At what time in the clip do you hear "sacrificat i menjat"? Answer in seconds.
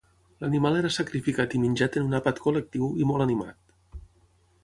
0.95-1.99